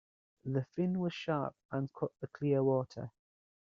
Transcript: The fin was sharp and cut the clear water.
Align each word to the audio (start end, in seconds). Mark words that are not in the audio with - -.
The 0.45 0.65
fin 0.75 0.97
was 0.97 1.13
sharp 1.13 1.53
and 1.71 1.93
cut 1.93 2.09
the 2.21 2.25
clear 2.29 2.63
water. 2.63 3.11